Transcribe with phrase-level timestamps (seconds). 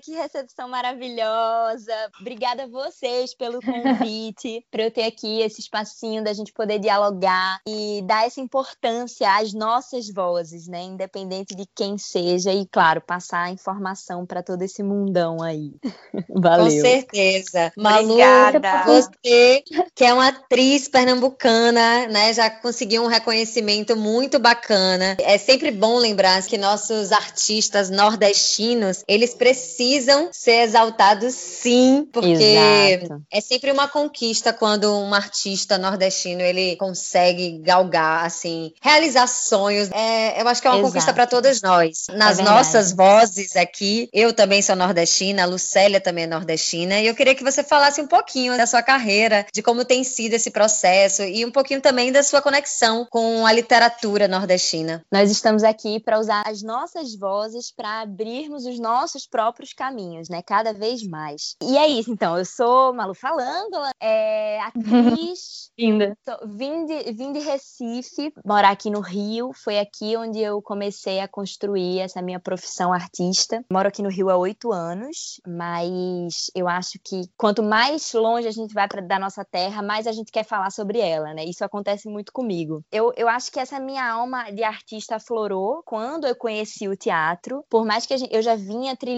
[0.06, 1.92] Que recepção maravilhosa!
[2.20, 7.60] Obrigada a vocês pelo convite, para eu ter aqui esse espacinho da gente poder dialogar
[7.66, 10.82] e dar essa importância às nossas vozes, né?
[10.82, 15.72] Independente de quem seja, e claro, passar a informação para todo esse mundão aí.
[16.28, 16.66] Valeu.
[16.66, 17.72] Com certeza.
[17.76, 18.84] Malu, Obrigada.
[18.84, 22.32] você que é uma atriz pernambucana, né?
[22.32, 25.16] Já conseguiu um reconhecimento muito bacana.
[25.20, 33.22] É sempre bom lembrar que nossos artistas nordestinos, eles precisam ser exaltados sim, porque Exato.
[33.30, 39.90] é sempre uma conquista quando um artista nordestino ele consegue galgar assim, realizar sonhos.
[39.92, 40.92] É, eu acho que é uma Exato.
[40.92, 42.06] conquista para todas nós.
[42.10, 47.06] Nas é nossas vozes aqui, eu também sou nordestina, a Lucélia também é nordestina, e
[47.06, 50.50] eu queria que você falasse um pouquinho da sua carreira, de como tem sido esse
[50.50, 55.04] processo e um pouquinho também da sua conexão com a literatura nordestina.
[55.10, 60.42] Nós estamos aqui para usar as nossas vozes para abrirmos os nossos próprios caminhos, né?
[60.42, 61.56] Cada vez mais.
[61.62, 62.36] E é isso, então.
[62.38, 65.70] Eu sou Malu Falândola, é atriz.
[65.78, 66.16] Linda.
[66.46, 69.50] Vim de, vim de Recife, morar aqui no Rio.
[69.52, 73.62] Foi aqui onde eu comecei a construir essa minha profissão artista.
[73.70, 78.52] Moro aqui no Rio há oito anos, mas eu acho que quanto mais longe a
[78.52, 81.44] gente vai pra, da nossa terra, mais a gente quer falar sobre ela, né?
[81.44, 82.82] Isso acontece muito comigo.
[82.90, 87.64] Eu, eu acho que essa minha alma de artista aflorou quando eu conheci o teatro.
[87.68, 89.15] Por mais que gente, eu já vinha trilhando,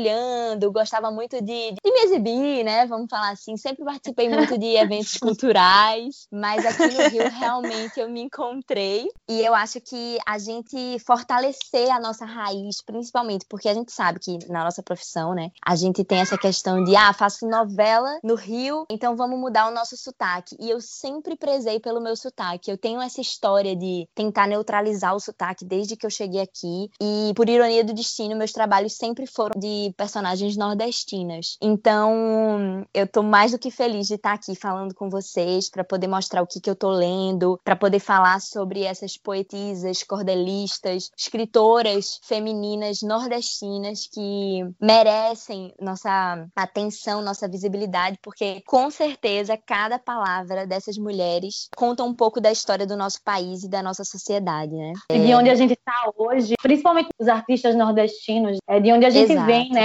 [0.72, 2.86] gostava muito de, de me exibir, né?
[2.86, 3.56] Vamos falar assim.
[3.56, 9.08] Sempre participei muito de eventos culturais, mas aqui no Rio realmente eu me encontrei.
[9.28, 14.18] E eu acho que a gente fortalecer a nossa raiz, principalmente porque a gente sabe
[14.20, 18.34] que na nossa profissão, né, a gente tem essa questão de, ah, faço novela no
[18.34, 20.56] Rio, então vamos mudar o nosso sotaque.
[20.58, 22.70] E eu sempre prezei pelo meu sotaque.
[22.70, 26.90] Eu tenho essa história de tentar neutralizar o sotaque desde que eu cheguei aqui.
[27.00, 31.56] E, por ironia do destino, meus trabalhos sempre foram de personagens nordestinas.
[31.60, 36.08] Então, eu tô mais do que feliz de estar aqui falando com vocês para poder
[36.08, 42.20] mostrar o que, que eu tô lendo, para poder falar sobre essas poetisas, cordelistas, escritoras
[42.24, 51.68] femininas nordestinas que merecem nossa atenção, nossa visibilidade, porque com certeza cada palavra dessas mulheres
[51.76, 54.92] conta um pouco da história do nosso país e da nossa sociedade, né?
[55.10, 59.10] E de onde a gente está hoje, principalmente os artistas nordestinos, é de onde a
[59.10, 59.46] gente Exato.
[59.46, 59.77] vem, né?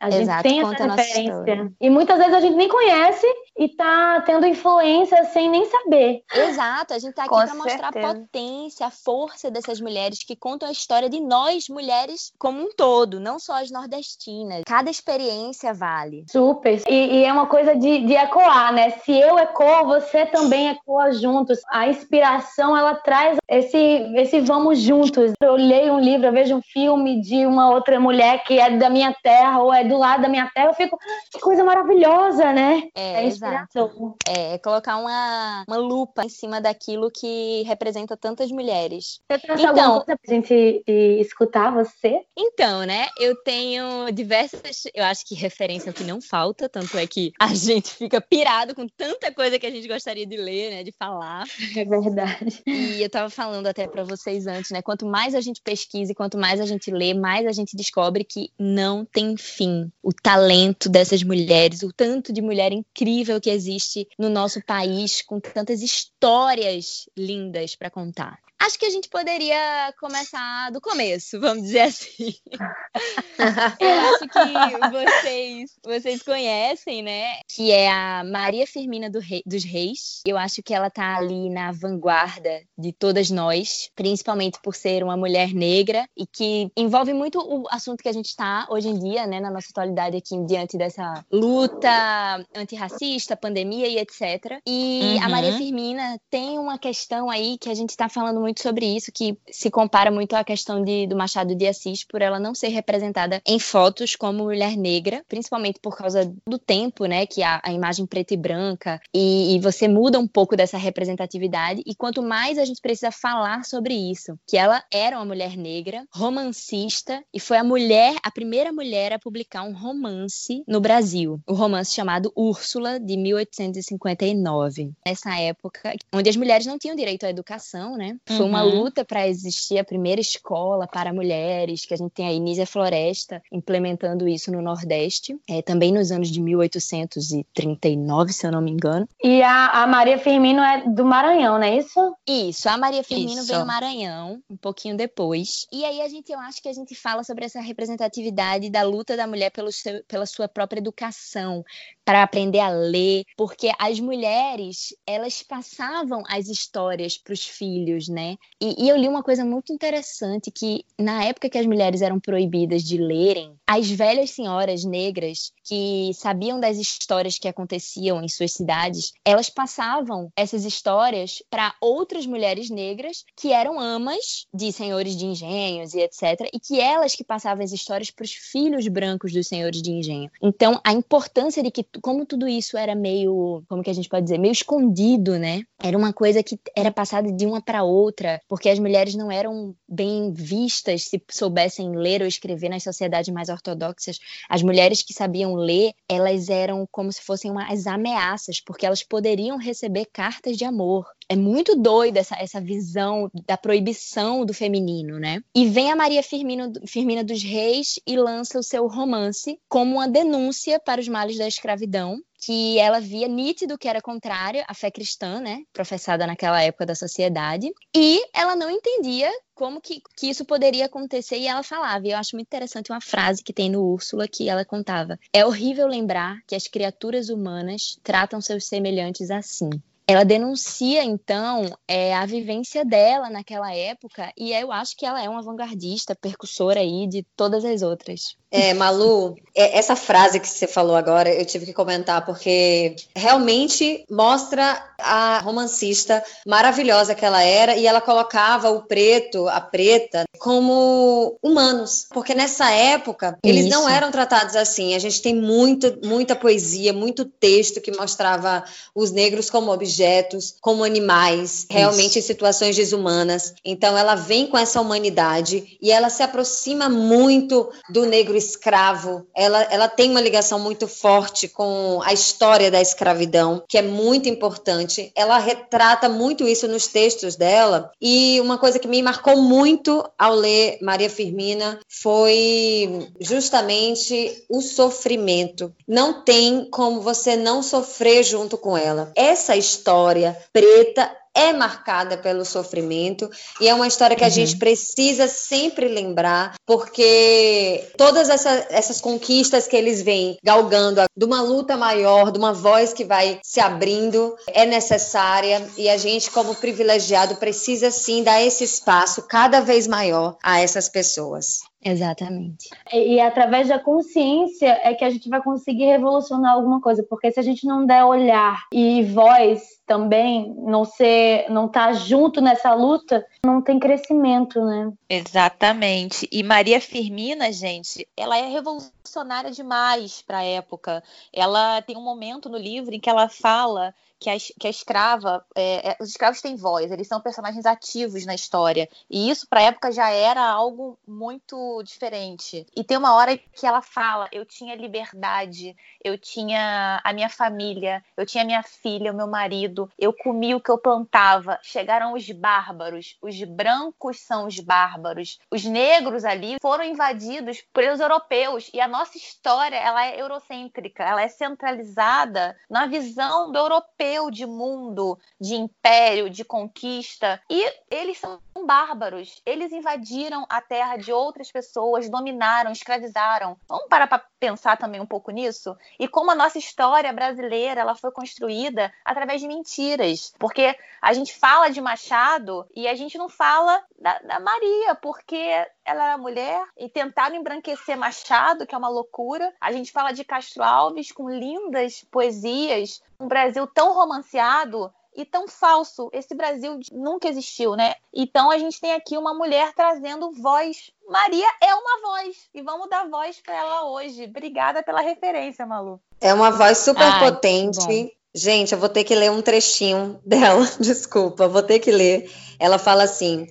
[0.00, 0.42] A gente Exato.
[0.42, 1.72] tem essa referência.
[1.80, 3.26] E muitas vezes a gente nem conhece
[3.58, 6.22] e tá tendo influência sem nem saber.
[6.32, 10.68] Exato, a gente tá aqui para mostrar a potência, a força dessas mulheres que contam
[10.68, 14.62] a história de nós, mulheres, como um todo, não só as nordestinas.
[14.66, 16.24] Cada experiência vale.
[16.30, 16.82] Super.
[16.88, 18.90] E, e é uma coisa de, de ecoar, né?
[19.04, 21.58] Se eu ecoo, você também ecoa juntos.
[21.70, 23.78] A inspiração, ela traz esse,
[24.16, 25.32] esse vamos juntos.
[25.42, 28.88] Eu leio um livro, eu vejo um filme de uma outra mulher que é da
[28.88, 30.98] minha terra ou é do lado da minha terra, eu fico,
[31.30, 32.82] que coisa maravilhosa, né?
[32.94, 34.16] É, é inspiração.
[34.28, 39.20] É, é, colocar uma, uma lupa em cima daquilo que representa tantas mulheres.
[39.30, 42.22] Você trouxe então, alguma coisa pra gente escutar você?
[42.36, 46.96] Então, né, eu tenho diversas, eu acho que referência é o que não falta, tanto
[46.96, 50.70] é que a gente fica pirado com tanta coisa que a gente gostaria de ler,
[50.70, 51.44] né, de falar.
[51.76, 52.62] É verdade.
[52.66, 56.14] E eu tava falando até para vocês antes, né, quanto mais a gente pesquisa e
[56.14, 60.88] quanto mais a gente lê, mais a gente descobre que não tem fim o talento
[60.88, 67.04] dessas mulheres, o tanto de mulher incrível que existe no nosso país, com tantas histórias
[67.14, 68.40] lindas para contar.
[68.62, 72.34] Acho que a gente poderia começar do começo, vamos dizer assim.
[73.80, 77.40] Eu acho que vocês, vocês conhecem, né?
[77.48, 80.20] Que é a Maria Firmina do Rei, dos Reis.
[80.26, 85.16] Eu acho que ela tá ali na vanguarda de todas nós, principalmente por ser uma
[85.16, 89.26] mulher negra e que envolve muito o assunto que a gente está hoje em dia,
[89.26, 94.60] né, na nossa atualidade aqui diante dessa luta antirracista, pandemia e etc.
[94.66, 95.24] E uhum.
[95.24, 99.12] a Maria Firmina tem uma questão aí que a gente está falando muito sobre isso,
[99.12, 102.68] que se compara muito à questão de, do Machado de Assis por ela não ser
[102.68, 107.72] representada em fotos como mulher negra, principalmente por causa do tempo, né, que a, a
[107.72, 112.58] imagem preta e branca e, e você muda um pouco dessa representatividade e quanto mais
[112.58, 117.58] a gente precisa falar sobre isso, que ela era uma mulher negra, romancista e foi
[117.58, 122.98] a mulher, a primeira mulher a publicar um romance no Brasil, o romance chamado Úrsula
[122.98, 124.92] de 1859.
[125.06, 128.16] Nessa época, onde as mulheres não tinham direito à educação, né?
[128.40, 128.52] Foi uhum.
[128.52, 132.66] uma luta para existir a primeira escola para mulheres, que a gente tem a Inísia
[132.66, 138.70] Floresta implementando isso no Nordeste, é, também nos anos de 1839, se eu não me
[138.70, 139.06] engano.
[139.22, 142.16] E a, a Maria Firmino é do Maranhão, não é isso?
[142.26, 145.66] Isso, a Maria Firmino veio do Maranhão, um pouquinho depois.
[145.70, 149.16] E aí a gente, eu acho que a gente fala sobre essa representatividade da luta
[149.16, 151.62] da mulher pelo seu, pela sua própria educação,
[152.10, 158.36] para aprender a ler, porque as mulheres, elas passavam as histórias para os filhos, né?
[158.60, 162.18] E, e, eu li uma coisa muito interessante que na época que as mulheres eram
[162.18, 168.54] proibidas de lerem, as velhas senhoras negras que sabiam das histórias que aconteciam em suas
[168.54, 175.26] cidades, elas passavam essas histórias para outras mulheres negras que eram amas de senhores de
[175.26, 179.46] engenhos e etc, e que elas que passavam as histórias para os filhos brancos dos
[179.46, 180.28] senhores de engenho.
[180.42, 184.24] Então, a importância de que como tudo isso era meio, como que a gente pode
[184.24, 185.62] dizer, meio escondido, né?
[185.82, 189.74] Era uma coisa que era passada de uma para outra, porque as mulheres não eram
[189.88, 194.18] bem vistas se soubessem ler ou escrever nas sociedades mais ortodoxas.
[194.48, 199.56] As mulheres que sabiam ler, elas eram como se fossem umas ameaças, porque elas poderiam
[199.56, 201.06] receber cartas de amor.
[201.30, 205.40] É muito doida essa, essa visão da proibição do feminino, né?
[205.54, 210.08] E vem a Maria Firmino, Firmina dos Reis e lança o seu romance como uma
[210.08, 214.90] denúncia para os males da escravidão, que ela via nítido que era contrário à fé
[214.90, 220.44] cristã, né, professada naquela época da sociedade, e ela não entendia como que, que isso
[220.44, 222.08] poderia acontecer e ela falava.
[222.08, 225.46] E eu acho muito interessante uma frase que tem no Úrsula que ela contava: "É
[225.46, 229.70] horrível lembrar que as criaturas humanas tratam seus semelhantes assim.
[230.10, 235.28] Ela denuncia, então, é, a vivência dela naquela época, e eu acho que ela é
[235.28, 238.36] uma vanguardista, percussora aí de todas as outras.
[238.50, 244.04] É, Malu, é, essa frase que você falou agora, eu tive que comentar, porque realmente
[244.10, 251.38] mostra a romancista maravilhosa que ela era, e ela colocava o preto, a preta, como
[251.42, 253.74] humanos, porque nessa época eles Isso.
[253.74, 254.94] não eram tratados assim.
[254.94, 258.64] A gente tem muito, muita poesia, muito texto que mostrava
[258.94, 262.20] os negros como objetos, como animais, realmente Isso.
[262.20, 263.54] em situações desumanas.
[263.64, 269.62] Então ela vem com essa humanidade e ela se aproxima muito do negro escravo, ela,
[269.64, 275.12] ela tem uma ligação muito forte com a história da escravidão, que é muito importante.
[275.14, 277.92] Ela retrata muito isso nos textos dela.
[278.00, 285.72] E uma coisa que me marcou muito ao ler Maria Firmina foi justamente o sofrimento.
[285.86, 289.12] Não tem como você não sofrer junto com ela.
[289.14, 294.58] Essa história preta é marcada pelo sofrimento e é uma história que a gente uhum.
[294.58, 301.76] precisa sempre lembrar, porque todas essa, essas conquistas que eles vêm galgando de uma luta
[301.76, 307.36] maior, de uma voz que vai se abrindo, é necessária e a gente, como privilegiado,
[307.36, 311.60] precisa sim dar esse espaço cada vez maior a essas pessoas.
[311.82, 312.68] Exatamente.
[312.92, 317.32] E, e, através da consciência é que a gente vai conseguir revolucionar alguma coisa, porque
[317.32, 322.40] se a gente não der olhar e voz também, não ser, não estar tá junto
[322.40, 324.92] nessa luta, não tem crescimento, né?
[325.08, 326.28] Exatamente.
[326.30, 331.02] E Maria Firmina, gente, ela é revolucionária demais para a época.
[331.32, 335.44] Ela tem um momento no livro em que ela fala que a, que a escrava,
[335.54, 338.86] é, é, os escravos têm voz, eles são personagens ativos na história.
[339.08, 342.66] E isso, para a época, já era algo muito diferente.
[342.76, 345.74] E tem uma hora que ela fala: eu tinha liberdade,
[346.04, 350.60] eu tinha a minha família, eu tinha minha filha, o meu marido, eu comi o
[350.60, 351.58] que eu plantava.
[351.62, 358.70] Chegaram os bárbaros, os brancos são os bárbaros, os negros ali foram invadidos pelos europeus
[358.74, 364.46] e a nossa história ela é eurocêntrica, ela é centralizada na visão do europeu de
[364.46, 369.40] mundo, de império, de conquista e eles são bárbaros.
[369.44, 373.56] Eles invadiram a terra de outras pessoas, dominaram, escravizaram.
[373.68, 375.76] Vamos parar para pensar também um pouco nisso?
[375.98, 380.32] E como a nossa história brasileira ela foi construída através de mentiras.
[380.38, 385.66] Porque a gente fala de Machado e a gente não fala da, da Maria, porque
[385.84, 389.52] ela era mulher e tentaram embranquecer Machado, que é uma loucura.
[389.60, 395.48] A gente fala de Castro Alves com lindas poesias, um Brasil tão romanceado e tão
[395.48, 396.08] falso.
[396.12, 397.94] Esse Brasil nunca existiu, né?
[398.12, 400.90] Então a gente tem aqui uma mulher trazendo voz.
[401.08, 404.24] Maria é uma voz e vamos dar voz para ela hoje.
[404.24, 406.00] Obrigada pela referência, Malu.
[406.20, 408.16] É uma voz super Ai, potente.
[408.32, 410.64] Gente, eu vou ter que ler um trechinho dela.
[410.78, 412.30] Desculpa, vou ter que ler.
[412.58, 413.48] Ela fala assim: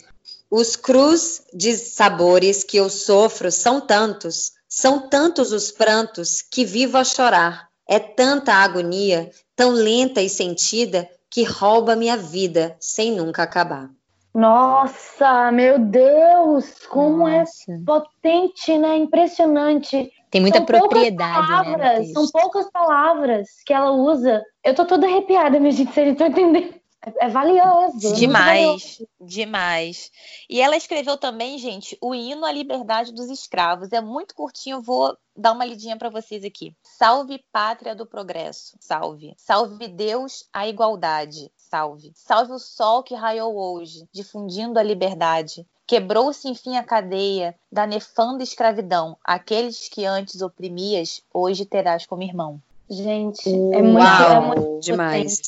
[0.51, 6.98] os cruz de sabores que eu sofro são tantos, são tantos os prantos que vivo
[6.98, 7.70] a chorar.
[7.88, 13.89] É tanta a agonia, tão lenta e sentida, que rouba minha vida sem nunca acabar.
[14.34, 17.72] Nossa, meu Deus, como é Nossa.
[17.72, 18.96] é potente, né?
[18.98, 20.12] Impressionante.
[20.29, 22.13] Tem muita são propriedade, né, palavras, né?
[22.13, 24.44] São poucas palavras que ela usa.
[24.63, 26.78] Eu tô toda arrepiada, minha gente, vocês não estão entendendo.
[27.06, 28.13] É, é valioso.
[28.13, 29.08] Demais, valioso.
[29.22, 30.12] demais.
[30.50, 33.91] E ela escreveu também, gente, o hino à liberdade dos escravos.
[33.91, 36.75] É muito curtinho, vou dar uma lidinha para vocês aqui.
[36.84, 39.34] Salve pátria do progresso, salve.
[39.38, 42.12] Salve Deus a igualdade, salve.
[42.15, 45.65] Salve o sol que raiou hoje, difundindo a liberdade.
[45.88, 49.18] Quebrou-se enfim a cadeia da nefanda escravidão.
[49.24, 52.62] Aqueles que antes oprimias, hoje terás como irmão.
[52.89, 55.41] Gente, é muito, é muito demais.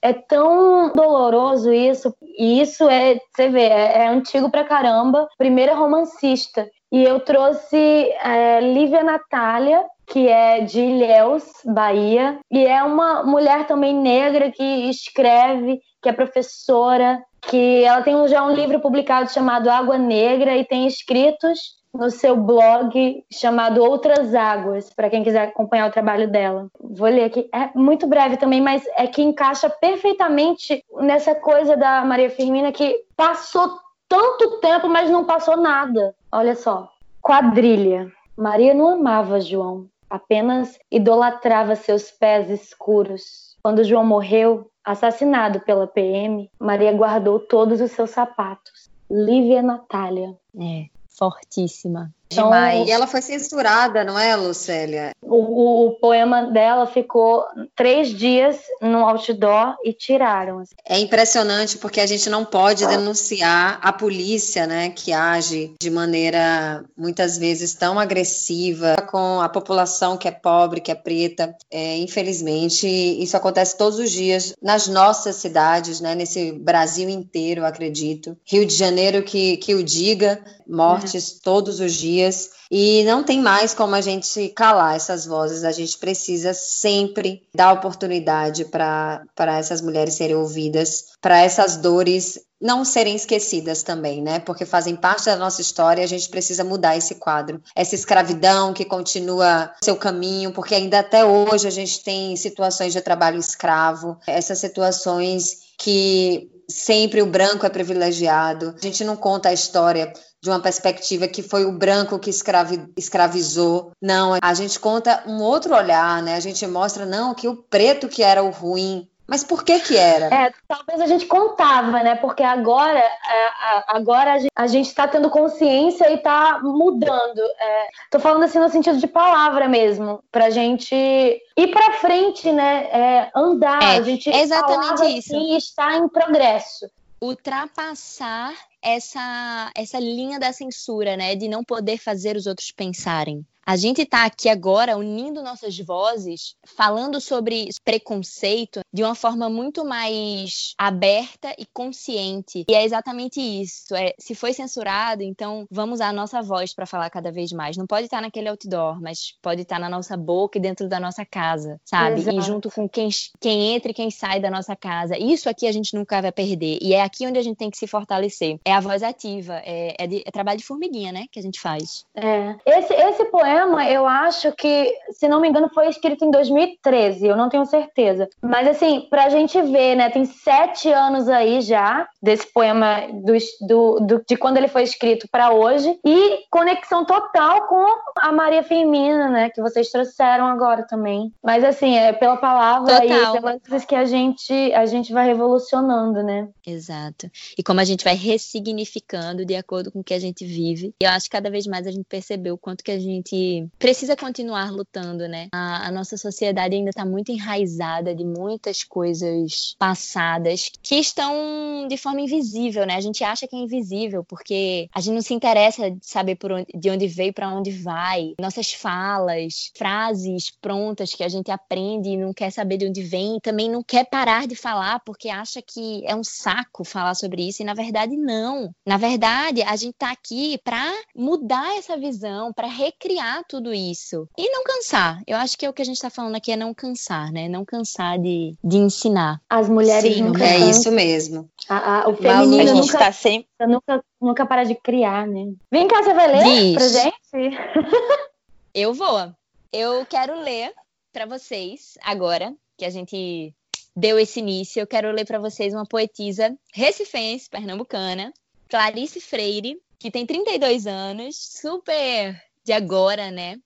[0.00, 5.28] É tão doloroso isso, e isso é, você vê, é, é antigo pra caramba.
[5.36, 6.68] Primeira romancista.
[6.90, 13.66] E eu trouxe é, Lívia Natália, que é de Ilhéus, Bahia, e é uma mulher
[13.66, 19.68] também negra que escreve, que é professora, que ela tem já um livro publicado chamado
[19.68, 25.88] Água Negra e tem escritos no seu blog chamado Outras Águas, para quem quiser acompanhar
[25.88, 26.68] o trabalho dela.
[26.80, 27.48] Vou ler aqui.
[27.52, 33.04] É muito breve também, mas é que encaixa perfeitamente nessa coisa da Maria Firmina que
[33.16, 33.78] passou
[34.08, 36.14] tanto tempo, mas não passou nada.
[36.32, 36.90] Olha só.
[37.20, 38.10] Quadrilha.
[38.36, 43.56] Maria não amava João, apenas idolatrava seus pés escuros.
[43.62, 48.88] Quando João morreu, assassinado pela PM, Maria guardou todos os seus sapatos.
[49.10, 50.36] Lívia Natália.
[50.58, 52.12] É fortíssima.
[52.30, 52.86] Então, Demais.
[52.86, 55.12] E ela foi censurada, não é, Lucélia?
[55.22, 57.44] O, o, poema dela ficou
[57.74, 60.62] três dias no outdoor e tiraram.
[60.86, 66.84] É impressionante porque a gente não pode denunciar a polícia, né, que age de maneira
[66.96, 71.56] muitas vezes tão agressiva com a população que é pobre, que é preta.
[71.70, 78.36] É, infelizmente, isso acontece todos os dias nas nossas cidades, né, nesse Brasil inteiro, acredito.
[78.44, 81.38] Rio de Janeiro que, que o diga, mortes uhum.
[81.42, 85.64] todos os dias dias e não tem mais como a gente calar essas vozes.
[85.64, 89.24] A gente precisa sempre dar oportunidade para
[89.58, 94.40] essas mulheres serem ouvidas, para essas dores não serem esquecidas também, né?
[94.40, 97.62] Porque fazem parte da nossa história e a gente precisa mudar esse quadro.
[97.74, 103.00] Essa escravidão que continua seu caminho, porque ainda até hoje a gente tem situações de
[103.00, 108.74] trabalho escravo, essas situações que sempre o branco é privilegiado.
[108.76, 112.86] A gente não conta a história de uma perspectiva que foi o branco que escravi,
[112.96, 113.92] escravizou.
[114.00, 116.36] Não, a gente conta um outro olhar, né?
[116.36, 119.08] A gente mostra, não, que o preto que era o ruim.
[119.28, 120.34] Mas por que que era?
[120.34, 122.14] É, talvez a gente contava, né?
[122.14, 127.38] Porque agora, é, agora a gente está tendo consciência e está mudando.
[127.60, 132.84] É, tô falando assim no sentido de palavra mesmo, pra gente ir para frente, né?
[132.84, 135.36] É, andar, é, a gente exatamente isso.
[135.36, 136.88] Assim, e estar em progresso
[137.20, 141.34] ultrapassar essa, essa linha da censura, né?
[141.34, 143.44] De não poder fazer os outros pensarem.
[143.68, 149.84] A gente está aqui agora unindo nossas vozes, falando sobre preconceito de uma forma muito
[149.84, 152.64] mais aberta e consciente.
[152.66, 153.94] E é exatamente isso.
[153.94, 157.76] É, se foi censurado, então vamos usar a nossa voz para falar cada vez mais.
[157.76, 161.26] Não pode estar naquele outdoor, mas pode estar na nossa boca e dentro da nossa
[161.26, 162.20] casa, sabe?
[162.20, 162.38] Exato.
[162.38, 165.18] E junto com quem, quem entra e quem sai da nossa casa.
[165.18, 166.78] Isso aqui a gente nunca vai perder.
[166.80, 168.58] E é aqui onde a gente tem que se fortalecer.
[168.64, 171.26] É a voz ativa, é, é, de, é trabalho de formiguinha, né?
[171.30, 172.06] Que a gente faz.
[172.14, 172.56] É.
[172.64, 173.57] Esse, esse poema,
[173.88, 178.28] eu acho que, se não me engano, foi escrito em 2013, eu não tenho certeza.
[178.42, 183.36] Mas, assim, pra gente ver, né, tem sete anos aí já desse poema do,
[183.66, 187.86] do, do de quando ele foi escrito para hoje e conexão total com
[188.18, 191.32] a Maria Firmina, né, que vocês trouxeram agora também.
[191.42, 193.36] Mas, assim, é pela palavra total.
[193.36, 196.48] e pelas coisas que a gente, a gente vai revolucionando, né?
[196.66, 197.30] Exato.
[197.56, 200.94] E como a gente vai ressignificando de acordo com o que a gente vive.
[201.02, 203.36] E eu acho que cada vez mais a gente percebeu o quanto que a gente
[203.78, 205.48] precisa continuar lutando, né?
[205.52, 211.96] A, a nossa sociedade ainda está muito enraizada de muitas coisas passadas que estão de
[211.96, 212.94] forma invisível, né?
[212.94, 216.52] A gente acha que é invisível porque a gente não se interessa de saber por
[216.52, 218.34] onde, de onde veio para onde vai.
[218.40, 223.38] Nossas falas, frases prontas que a gente aprende e não quer saber de onde vem,
[223.40, 227.62] também não quer parar de falar porque acha que é um saco falar sobre isso
[227.62, 228.70] e na verdade não.
[228.86, 234.28] Na verdade, a gente está aqui para mudar essa visão, para recriar tudo isso.
[234.36, 235.22] E não cansar.
[235.26, 237.48] Eu acho que é o que a gente está falando aqui é não cansar, né?
[237.48, 239.40] Não cansar de, de ensinar.
[239.48, 241.48] As mulheres Sim, nunca é isso mesmo.
[241.68, 243.48] A, a, o feminino nunca, tá sempre...
[243.60, 245.52] nunca, nunca para de criar, né?
[245.70, 246.74] Vem cá, você vai ler Diz.
[246.74, 247.56] pra gente?
[248.74, 249.32] Eu vou.
[249.72, 250.72] Eu quero ler
[251.12, 253.54] para vocês agora, que a gente
[253.94, 254.80] deu esse início.
[254.80, 258.32] Eu quero ler para vocês uma poetisa recifense, pernambucana,
[258.68, 263.56] Clarice Freire, que tem 32 anos, super de agora, né?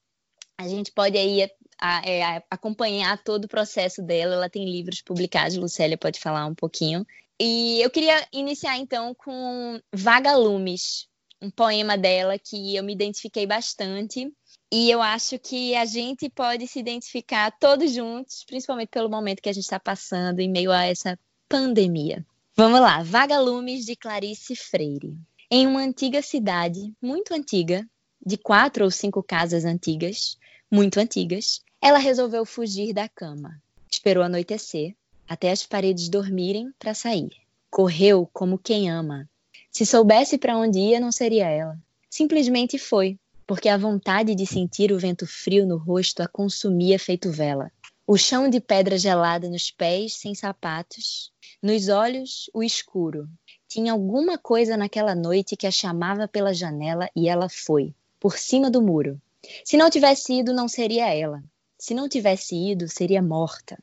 [0.56, 1.48] A gente pode aí
[1.80, 4.34] a, é, acompanhar todo o processo dela.
[4.34, 7.04] Ela tem livros publicados, Lucélia pode falar um pouquinho.
[7.40, 11.08] E eu queria iniciar então com Vagalumes,
[11.40, 14.32] um poema dela que eu me identifiquei bastante.
[14.72, 19.48] E eu acho que a gente pode se identificar todos juntos, principalmente pelo momento que
[19.48, 21.18] a gente está passando em meio a essa
[21.48, 22.24] pandemia.
[22.54, 25.18] Vamos lá, Vagalumes de Clarice Freire.
[25.50, 27.84] Em uma antiga cidade, muito antiga,
[28.24, 30.38] de quatro ou cinco casas antigas,
[30.70, 33.60] muito antigas, ela resolveu fugir da cama.
[33.90, 34.94] Esperou anoitecer,
[35.28, 37.30] até as paredes dormirem para sair.
[37.70, 39.28] Correu como quem ama.
[39.70, 41.76] Se soubesse para onde ia, não seria ela.
[42.08, 47.30] Simplesmente foi, porque a vontade de sentir o vento frio no rosto a consumia feito
[47.30, 47.72] vela.
[48.06, 53.28] O chão de pedra gelada nos pés, sem sapatos, nos olhos, o escuro,
[53.68, 58.70] tinha alguma coisa naquela noite que a chamava pela janela e ela foi, por cima
[58.70, 59.20] do muro.
[59.64, 61.42] Se não tivesse ido, não seria ela.
[61.76, 63.76] Se não tivesse ido, seria morta.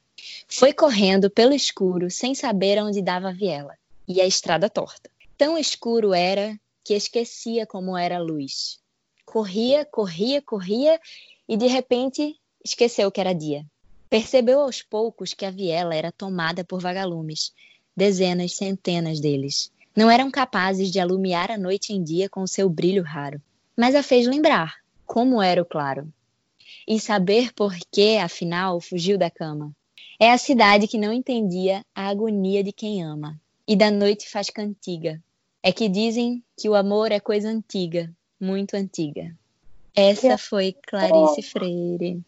[0.47, 3.75] Foi correndo pelo escuro, sem saber aonde dava a viela,
[4.07, 5.09] e a estrada torta.
[5.37, 8.79] Tão escuro era que esquecia como era a luz.
[9.25, 10.97] Corria, corria, corria
[11.45, 13.65] e de repente esqueceu que era dia.
[14.09, 17.51] Percebeu aos poucos que a viela era tomada por vagalumes,
[17.93, 23.03] dezenas, centenas deles não eram capazes de alumiar a noite em dia com seu brilho
[23.03, 23.41] raro,
[23.79, 26.11] mas a fez lembrar como era o claro.
[26.85, 29.71] E saber por que, afinal, fugiu da cama.
[30.19, 34.49] É a cidade que não entendia a agonia de quem ama, e da noite faz
[34.49, 35.23] cantiga.
[35.63, 39.33] É que dizem que o amor é coisa antiga, muito antiga.
[39.95, 42.21] Essa foi Clarice Freire.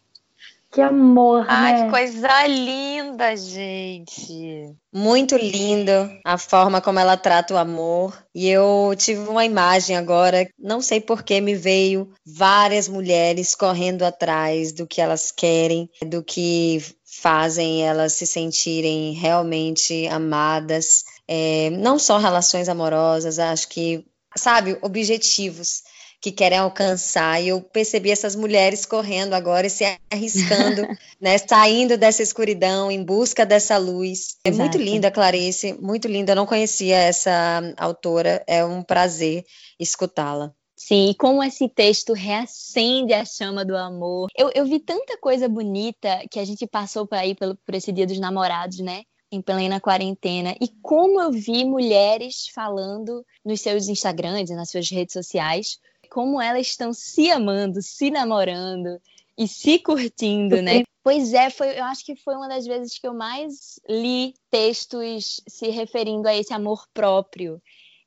[0.72, 1.84] Que amor, Ai, né?
[1.84, 4.74] que coisa linda, gente.
[4.90, 5.92] Muito lindo
[6.24, 8.16] a forma como ela trata o amor.
[8.34, 14.02] E eu tive uma imagem agora, não sei por que me veio várias mulheres correndo
[14.02, 21.04] atrás do que elas querem, do que fazem elas se sentirem realmente amadas.
[21.28, 25.82] É, não só relações amorosas, acho que, sabe, objetivos
[26.22, 27.42] que querem alcançar.
[27.42, 30.86] E eu percebi essas mulheres correndo agora e se arriscando,
[31.20, 34.36] né, saindo dessa escuridão em busca dessa luz.
[34.44, 36.30] É muito linda, Clarice, muito linda.
[36.32, 39.44] Eu não conhecia essa autora, é um prazer
[39.80, 40.54] escutá-la.
[40.76, 44.28] Sim, e como esse texto reacende a chama do amor.
[44.36, 47.92] Eu, eu vi tanta coisa bonita que a gente passou por aí pelo, por esse
[47.92, 49.02] Dia dos Namorados, né?
[49.34, 54.90] em plena quarentena e como eu vi mulheres falando nos seus Instagrams e nas suas
[54.90, 55.78] redes sociais
[56.12, 59.00] como elas estão se amando, se namorando
[59.36, 60.82] e se curtindo, né?
[61.02, 65.40] Pois é, foi, eu acho que foi uma das vezes que eu mais li textos
[65.48, 67.60] se referindo a esse amor próprio.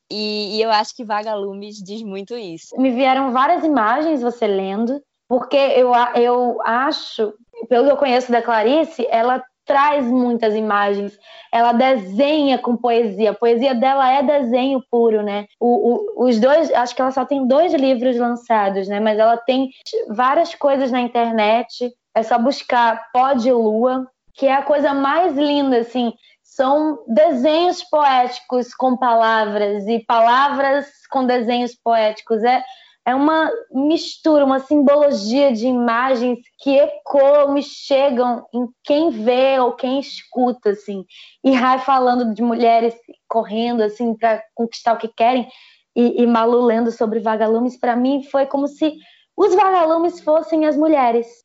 [0.09, 2.79] E, e eu acho que Vagalumes diz muito isso.
[2.79, 7.33] Me vieram várias imagens você lendo, Porque eu, eu acho,
[7.67, 11.17] pelo que eu conheço da Clarice, ela traz muitas imagens,
[11.51, 13.31] ela desenha com poesia.
[13.31, 15.45] A poesia dela é desenho puro, né?
[15.59, 18.99] O, o, os dois, acho que ela só tem dois livros lançados, né?
[18.99, 19.69] Mas ela tem
[20.09, 21.91] várias coisas na internet.
[22.13, 26.13] É só buscar Pó de Lua, que é a coisa mais linda, assim.
[26.43, 32.43] São desenhos poéticos com palavras e palavras com desenhos poéticos.
[32.43, 32.63] É,
[33.05, 39.73] é uma mistura, uma simbologia de imagens que ecoam e chegam em quem vê ou
[39.73, 41.05] quem escuta, assim.
[41.43, 42.95] E Rai falando de mulheres
[43.27, 45.47] correndo, assim, para conquistar o que querem,
[45.95, 48.95] e, e Malu lendo sobre vagalumes, para mim foi como se
[49.37, 51.43] os vagalumes fossem as mulheres.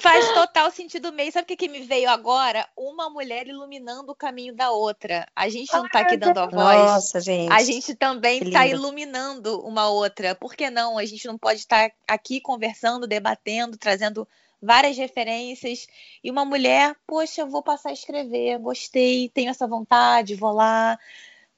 [0.00, 1.32] Faz total sentido mesmo.
[1.32, 2.66] Sabe o que, que me veio agora?
[2.74, 5.26] Uma mulher iluminando o caminho da outra.
[5.36, 6.78] A gente não está aqui dando a voz.
[6.78, 7.52] Nossa, gente.
[7.52, 10.34] A gente também está iluminando uma outra.
[10.34, 10.96] Por que não?
[10.96, 14.26] A gente não pode estar aqui conversando, debatendo, trazendo
[14.60, 15.86] várias referências.
[16.24, 20.98] E uma mulher, poxa, vou passar a escrever, gostei, tenho essa vontade, vou lá.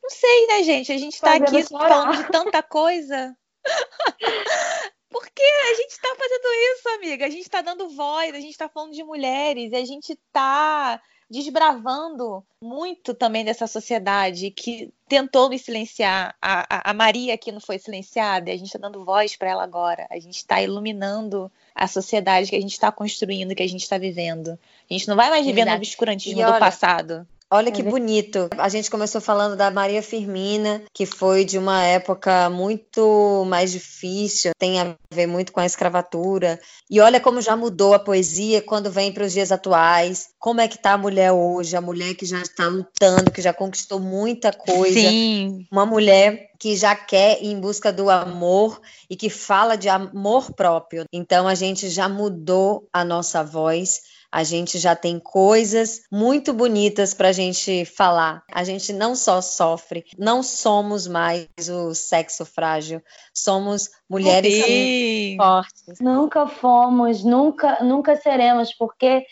[0.03, 0.91] Não sei, né, gente?
[0.91, 3.37] A gente está aqui falando de tanta coisa.
[5.11, 7.27] Porque a gente está fazendo isso, amiga.
[7.27, 12.43] A gente está dando voz, a gente está falando de mulheres, a gente está desbravando
[12.63, 16.35] muito também dessa sociedade que tentou me silenciar.
[16.41, 19.51] A, a, a Maria aqui não foi silenciada, e a gente está dando voz para
[19.51, 20.07] ela agora.
[20.11, 23.99] A gente está iluminando a sociedade que a gente está construindo, que a gente está
[23.99, 24.59] vivendo.
[24.91, 27.27] A gente não vai mais viver no obscurantismo olha, do passado.
[27.51, 28.49] Olha que bonito.
[28.59, 34.53] A gente começou falando da Maria Firmina, que foi de uma época muito mais difícil,
[34.59, 36.61] tem a ver muito com a escravatura.
[36.91, 40.29] E olha como já mudou a poesia quando vem para os dias atuais.
[40.39, 41.75] Como é que está a mulher hoje?
[41.75, 45.01] A mulher que já está lutando, que já conquistou muita coisa.
[45.01, 45.67] Sim.
[45.73, 50.53] Uma mulher que já quer ir em busca do amor e que fala de amor
[50.53, 51.05] próprio.
[51.11, 57.15] Então a gente já mudou a nossa voz a gente já tem coisas muito bonitas
[57.15, 58.43] para a gente falar.
[58.53, 65.37] A gente não só sofre, não somos mais o sexo frágil, somos mulheres Sim.
[65.37, 66.01] fortes.
[66.01, 69.25] Nunca fomos, nunca, nunca seremos, porque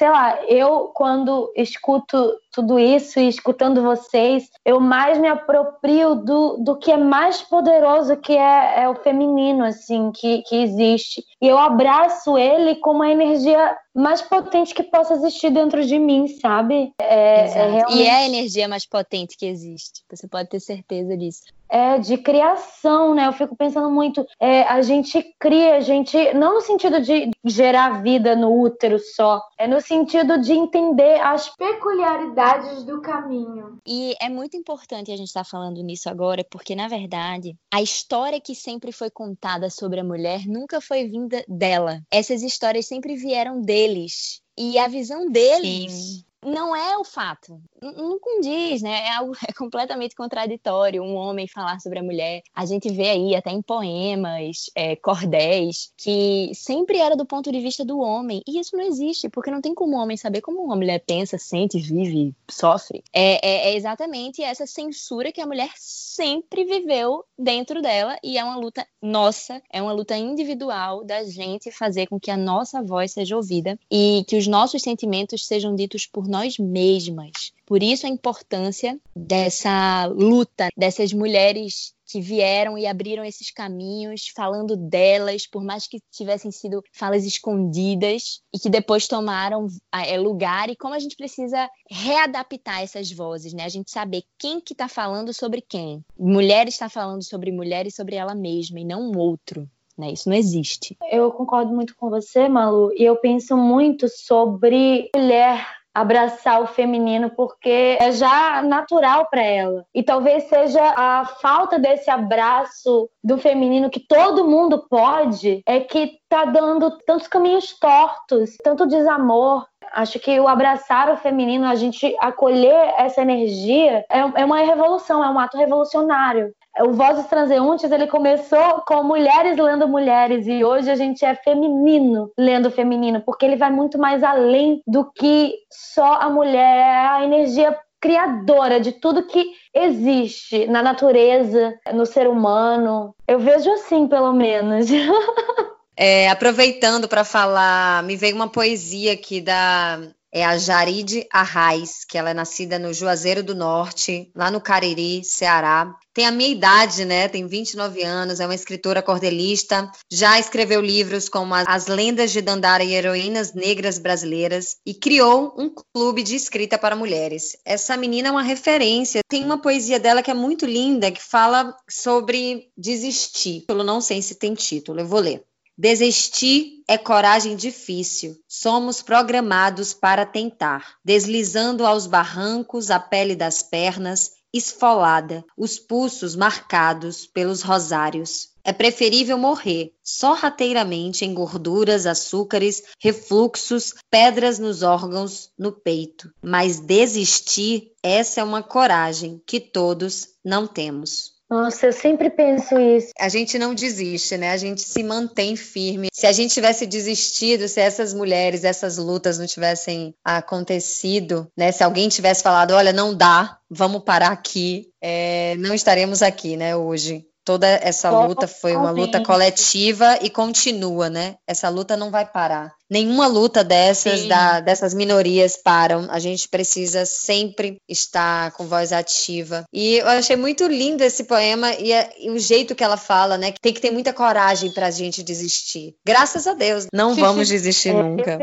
[0.00, 6.56] sei lá, eu quando escuto tudo isso e escutando vocês, eu mais me aproprio do,
[6.56, 11.22] do que é mais poderoso que é, é o feminino, assim, que, que existe.
[11.38, 16.26] E eu abraço ele como a energia mais potente que possa existir dentro de mim,
[16.28, 16.94] sabe?
[16.98, 17.98] É, é realmente...
[17.98, 20.02] E é a energia mais potente que existe.
[20.10, 23.26] Você pode ter certeza disso é, de criação, né?
[23.26, 28.02] Eu fico pensando muito, é, a gente cria, a gente, não no sentido de gerar
[28.02, 33.78] vida no útero só, é no sentido de entender as peculiaridades do caminho.
[33.86, 37.80] E é muito importante a gente estar tá falando nisso agora, porque na verdade, a
[37.80, 42.00] história que sempre foi contada sobre a mulher nunca foi vinda dela.
[42.10, 44.42] Essas histórias sempre vieram deles.
[44.58, 47.60] E a visão deles Sim não é o fato.
[47.80, 49.06] Não condiz, né?
[49.06, 52.42] É algo é completamente contraditório um homem falar sobre a mulher.
[52.54, 57.60] A gente vê aí até em poemas, é, cordéis, que sempre era do ponto de
[57.60, 58.42] vista do homem.
[58.46, 61.38] E isso não existe, porque não tem como um homem saber como uma mulher pensa,
[61.38, 63.02] sente, vive, sofre.
[63.12, 68.44] É, é, é exatamente essa censura que a mulher sempre viveu dentro dela e é
[68.44, 73.12] uma luta nossa, é uma luta individual da gente fazer com que a nossa voz
[73.12, 77.52] seja ouvida e que os nossos sentimentos sejam ditos por nós mesmas.
[77.70, 84.76] Por isso a importância dessa luta dessas mulheres que vieram e abriram esses caminhos, falando
[84.76, 90.74] delas, por mais que tivessem sido falas escondidas e que depois tomaram é, lugar e
[90.74, 93.62] como a gente precisa readaptar essas vozes, né?
[93.66, 96.04] A gente saber quem que está falando sobre quem.
[96.18, 99.70] Mulher está falando sobre mulher e sobre ela mesma e não um outro.
[99.96, 100.10] Né?
[100.10, 100.96] Isso não existe.
[101.08, 107.30] Eu concordo muito com você, Malu, e eu penso muito sobre mulher abraçar o feminino
[107.30, 109.84] porque é já natural para ela.
[109.94, 116.18] E talvez seja a falta desse abraço do feminino que todo mundo pode é que
[116.28, 119.66] tá dando tantos caminhos tortos, tanto desamor.
[119.92, 125.24] Acho que o abraçar o feminino, a gente acolher essa energia, é, é uma revolução,
[125.24, 130.90] é um ato revolucionário o Vozes Transeuntes ele começou com mulheres lendo mulheres e hoje
[130.90, 136.14] a gente é feminino lendo feminino, porque ele vai muito mais além do que só
[136.14, 143.14] a mulher, é a energia criadora de tudo que existe na natureza, no ser humano.
[143.28, 144.86] Eu vejo assim, pelo menos.
[146.02, 150.00] É, aproveitando para falar, me veio uma poesia aqui da
[150.32, 155.22] é a Jaride Arraes, que ela é nascida no Juazeiro do Norte, lá no Cariri,
[155.24, 155.94] Ceará.
[156.12, 157.28] Tem a minha idade, né?
[157.28, 162.84] Tem 29 anos, é uma escritora cordelista, já escreveu livros como As Lendas de Dandara
[162.84, 167.56] e Heroínas Negras Brasileiras e criou um clube de escrita para mulheres.
[167.64, 169.20] Essa menina é uma referência.
[169.28, 173.64] Tem uma poesia dela que é muito linda, que fala sobre desistir.
[173.68, 175.44] Eu não sei se tem título, eu vou ler.
[175.76, 178.36] Desistir é coragem difícil.
[178.46, 187.26] Somos programados para tentar, deslizando aos barrancos a pele das pernas, esfolada, os pulsos marcados
[187.26, 188.50] pelos rosários.
[188.62, 196.30] É preferível morrer sorrateiramente em gorduras, açúcares, refluxos, pedras nos órgãos, no peito.
[196.42, 201.39] Mas desistir, essa é uma coragem que todos não temos.
[201.50, 203.10] Nossa, eu sempre penso isso.
[203.18, 204.52] A gente não desiste, né?
[204.52, 206.06] A gente se mantém firme.
[206.12, 211.72] Se a gente tivesse desistido, se essas mulheres, essas lutas não tivessem acontecido, né?
[211.72, 216.76] Se alguém tivesse falado, olha, não dá, vamos parar aqui, é, não estaremos aqui, né,
[216.76, 217.26] hoje.
[217.44, 221.36] Toda essa luta foi uma luta coletiva e continua, né?
[221.46, 222.72] Essa luta não vai parar.
[222.88, 226.08] Nenhuma luta dessas, da, dessas minorias param.
[226.10, 229.64] A gente precisa sempre estar com voz ativa.
[229.72, 233.52] E eu achei muito lindo esse poema e, e o jeito que ela fala, né?
[233.52, 235.94] Que tem que ter muita coragem para a gente desistir.
[236.04, 238.38] Graças a Deus, não vamos desistir é, nunca.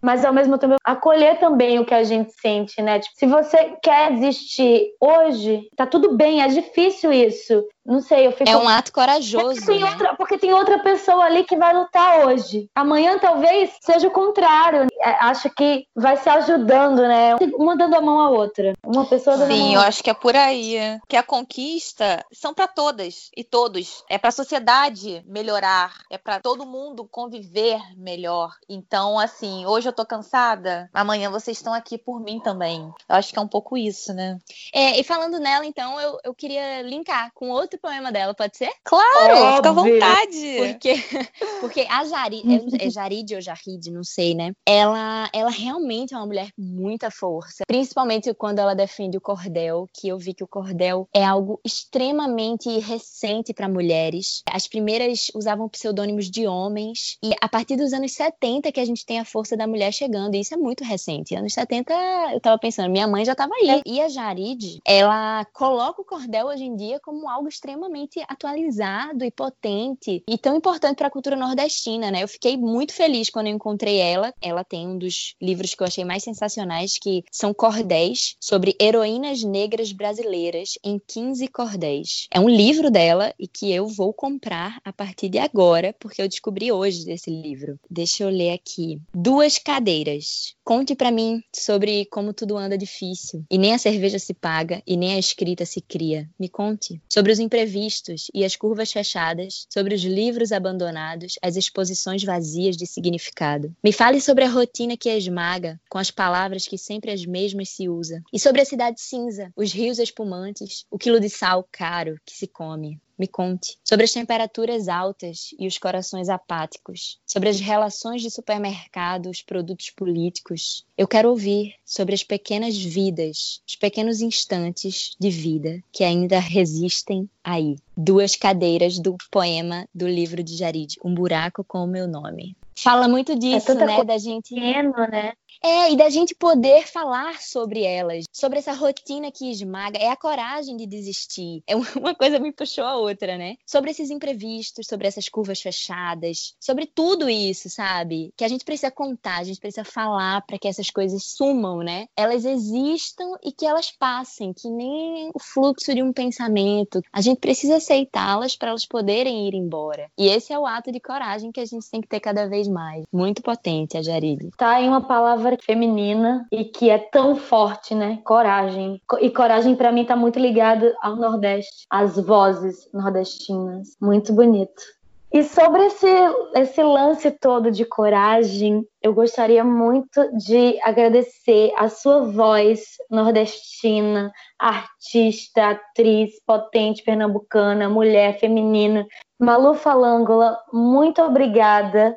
[0.00, 3.00] Mas ao mesmo tempo acolher também o que a gente sente, né?
[3.00, 7.64] Tipo, se você quer desistir hoje, tá tudo bem, é difícil isso.
[7.88, 8.50] Não sei, eu fico.
[8.50, 9.54] É um ato corajoso.
[9.54, 9.90] Porque tem, né?
[9.90, 12.68] outra, porque tem outra pessoa ali que vai lutar hoje.
[12.74, 14.88] Amanhã talvez seja o contrário.
[15.00, 17.36] É, acho que vai se ajudando, né?
[17.54, 18.74] Uma dando a mão à outra.
[18.84, 20.76] Uma pessoa dando Sim, a mão eu acho que é por aí.
[21.08, 24.04] Que a conquista são para todas e todos.
[24.06, 28.50] É para a sociedade melhorar, é para todo mundo conviver melhor.
[28.68, 32.82] Então, assim, hoje eu tô cansada, amanhã vocês estão aqui por mim também.
[33.08, 34.38] Eu acho que é um pouco isso, né?
[34.74, 38.70] É, e falando nela, então, eu, eu queria linkar com outro poema dela, pode ser?
[38.84, 39.56] Claro, Óbvio.
[39.56, 40.56] fica à vontade.
[40.58, 40.94] Porque,
[41.60, 42.44] porque a Jarid,
[42.80, 44.52] é, é Jarid ou Jarid, não sei, né?
[44.66, 49.88] Ela, ela realmente é uma mulher com muita força, principalmente quando ela defende o cordel,
[49.94, 54.42] que eu vi que o cordel é algo extremamente recente para mulheres.
[54.50, 59.04] As primeiras usavam pseudônimos de homens, e a partir dos anos 70 que a gente
[59.04, 61.34] tem a força da mulher chegando, e isso é muito recente.
[61.34, 61.92] Anos 70,
[62.32, 63.70] eu tava pensando, minha mãe já tava aí.
[63.70, 63.82] É.
[63.84, 69.30] E a Jarid, ela coloca o cordel hoje em dia como algo extremamente atualizado e
[69.30, 72.22] potente, e tão importante para a cultura nordestina, né?
[72.22, 74.32] Eu fiquei muito feliz quando eu encontrei ela.
[74.40, 79.42] Ela tem um dos livros que eu achei mais sensacionais, que são cordéis, sobre heroínas
[79.42, 82.28] negras brasileiras em 15 cordéis.
[82.32, 86.28] É um livro dela e que eu vou comprar a partir de agora, porque eu
[86.28, 87.78] descobri hoje desse livro.
[87.90, 89.00] Deixa eu ler aqui.
[89.12, 90.54] Duas cadeiras.
[90.64, 93.44] Conte para mim sobre como tudo anda difícil.
[93.50, 96.28] E nem a cerveja se paga e nem a escrita se cria.
[96.38, 97.00] Me conte.
[97.12, 102.86] Sobre os imprevistos e as curvas fechadas, sobre os livros abandonados, as exposições vazias de
[102.86, 103.74] significado.
[103.82, 107.88] Me fale sobre a rotina que esmaga, com as palavras que sempre as mesmas se
[107.88, 108.22] usa.
[108.30, 112.46] E sobre a cidade cinza, os rios espumantes, o quilo de sal caro que se
[112.46, 113.00] come.
[113.18, 119.28] Me conte sobre as temperaturas altas e os corações apáticos, sobre as relações de supermercado,
[119.28, 120.86] os produtos políticos.
[120.96, 127.28] Eu quero ouvir sobre as pequenas vidas, os pequenos instantes de vida que ainda resistem
[127.42, 127.76] aí.
[127.96, 132.56] Duas cadeiras do poema do livro de Jarid, Um Buraco com o Meu Nome.
[132.76, 134.04] Fala muito disso, é né?
[134.04, 134.54] Da gente.
[134.54, 135.32] Pequeno, né?
[135.62, 140.16] É, e da gente poder falar sobre elas, sobre essa rotina que esmaga, é a
[140.16, 141.62] coragem de desistir.
[141.66, 143.56] É uma coisa me puxou a outra, né?
[143.66, 148.32] Sobre esses imprevistos, sobre essas curvas fechadas, sobre tudo isso, sabe?
[148.36, 152.06] Que a gente precisa contar, a gente precisa falar para que essas coisas sumam, né?
[152.16, 157.02] Elas existam e que elas passem, que nem o fluxo de um pensamento.
[157.12, 160.10] A gente precisa aceitá-las para elas poderem ir embora.
[160.16, 162.68] E esse é o ato de coragem que a gente tem que ter cada vez
[162.68, 163.04] mais.
[163.12, 164.50] Muito potente, a Jarilha.
[164.56, 168.20] Tá aí uma palavra palavra feminina e que é tão forte, né?
[168.24, 169.00] Coragem.
[169.20, 173.96] E coragem para mim tá muito ligado ao Nordeste, às vozes nordestinas.
[174.00, 174.82] Muito bonito.
[175.30, 176.06] E sobre esse,
[176.54, 185.70] esse lance todo de coragem, eu gostaria muito de agradecer a sua voz nordestina, artista,
[185.70, 189.06] atriz, potente, pernambucana, mulher, feminina.
[189.38, 192.16] Malu Falângola, muito obrigada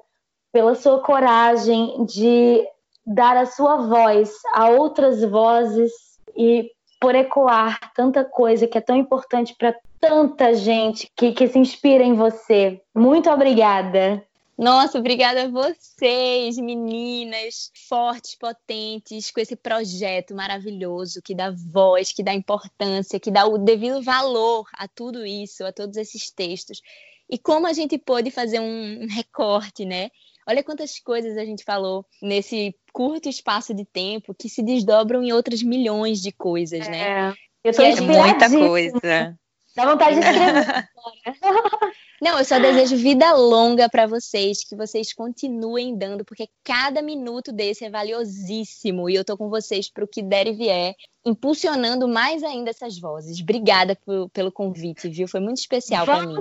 [0.54, 2.65] pela sua coragem de
[3.13, 5.91] dar a sua voz a outras vozes
[6.36, 11.58] e por ecoar tanta coisa que é tão importante para tanta gente que, que se
[11.58, 12.82] inspira em você.
[12.93, 14.24] Muito obrigada.
[14.58, 22.21] Nossa, obrigada a vocês, meninas, fortes, potentes, com esse projeto maravilhoso que dá voz, que
[22.21, 26.80] dá importância, que dá o devido valor a tudo isso, a todos esses textos.
[27.28, 30.12] E como a gente pôde fazer um recorte, né?
[30.47, 35.32] Olha quantas coisas a gente falou nesse curto espaço de tempo que se desdobram em
[35.32, 37.01] outras milhões de coisas, né?
[37.01, 37.30] é.
[37.30, 37.34] né?
[37.63, 39.38] Eu tô é muita coisa.
[39.75, 40.89] Dá vontade de escrever.
[42.21, 47.51] Não, eu só desejo vida longa para vocês, que vocês continuem dando, porque cada minuto
[47.51, 52.08] desse é valiosíssimo e eu tô com vocês para o que der e vier, impulsionando
[52.08, 53.41] mais ainda essas vozes.
[53.41, 55.27] Obrigada por, pelo convite, viu?
[55.27, 56.36] Foi muito especial para mim.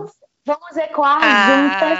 [0.44, 1.46] Vamos ecoar ah.
[1.46, 1.98] juntas,